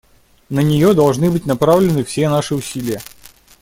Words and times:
На 0.49 0.61
нее 0.61 0.95
должны 0.95 1.29
быть 1.29 1.45
направлены 1.45 2.03
все 2.03 2.27
наши 2.27 2.55
усилия. 2.55 3.03